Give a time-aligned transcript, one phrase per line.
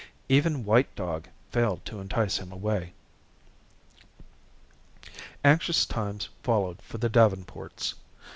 [0.29, 2.93] Even white dog failed to entice him away.
[5.43, 7.93] Anxious times followed for the Davenports.